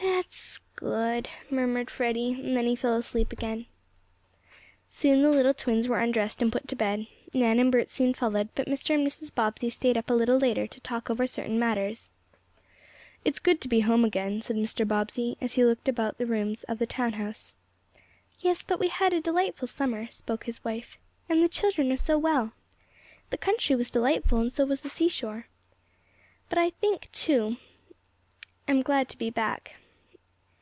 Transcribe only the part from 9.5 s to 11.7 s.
stayed up a little later to talk over certain